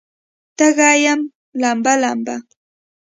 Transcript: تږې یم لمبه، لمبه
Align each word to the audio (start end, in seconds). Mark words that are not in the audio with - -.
تږې 0.57 0.91
یم 1.03 1.19
لمبه، 1.61 1.93
لمبه 2.01 2.35